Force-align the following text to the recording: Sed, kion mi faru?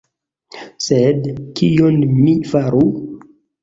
Sed, 0.85 1.29
kion 1.61 2.03
mi 2.19 2.37
faru? 2.57 2.85